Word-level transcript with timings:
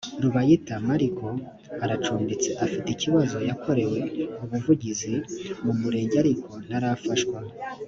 rubayita 0.23 0.73
mariko 0.89 1.25
aracumbitse 1.83 2.49
afite 2.65 2.87
ikibazo 2.91 3.37
yakorewe 3.49 3.99
ubuvugizi 4.43 5.13
mu 5.63 5.73
murenge 5.81 6.15
ariko 6.23 6.49
ntarafashwa 6.67 7.37